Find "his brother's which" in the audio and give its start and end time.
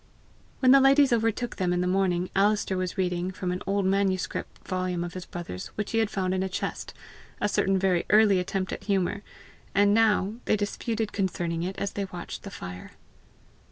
5.13-5.91